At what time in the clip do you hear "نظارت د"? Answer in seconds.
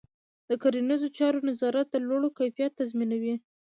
1.49-1.95